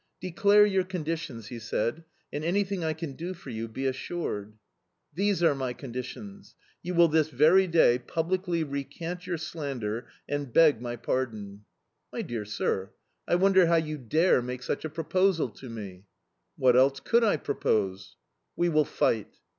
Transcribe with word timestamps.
"Declare 0.19 0.65
your 0.65 0.83
conditions," 0.83 1.49
he 1.49 1.59
said, 1.59 2.03
"and 2.33 2.43
anything 2.43 2.83
I 2.83 2.93
can 2.93 3.13
do 3.13 3.35
for 3.35 3.51
you, 3.51 3.67
be 3.67 3.85
assured"... 3.85 4.57
"These 5.13 5.43
are 5.43 5.53
my 5.53 5.73
conditions: 5.73 6.55
you 6.81 6.95
will 6.95 7.07
this 7.07 7.29
very 7.29 7.67
day 7.67 7.99
publicly 7.99 8.63
recant 8.63 9.27
your 9.27 9.37
slander 9.37 10.07
and 10.27 10.51
beg 10.51 10.81
my 10.81 10.95
pardon"... 10.95 11.65
"My 12.11 12.23
dear 12.23 12.45
sir, 12.45 12.93
I 13.27 13.35
wonder 13.35 13.67
how 13.67 13.75
you 13.75 13.99
dare 13.99 14.41
make 14.41 14.63
such 14.63 14.83
a 14.83 14.89
proposal 14.89 15.49
to 15.49 15.69
me?" 15.69 16.05
"What 16.57 16.75
else 16.75 16.99
could 16.99 17.23
I 17.23 17.37
propose?"... 17.37 18.15
"We 18.55 18.69
will 18.69 18.85
fight." 18.85 19.37